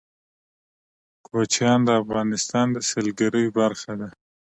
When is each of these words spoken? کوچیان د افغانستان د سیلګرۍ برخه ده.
کوچیان 1.25 1.79
د 1.85 1.89
افغانستان 2.01 2.67
د 2.71 2.77
سیلګرۍ 2.89 3.45
برخه 3.57 3.93
ده. 3.99 4.09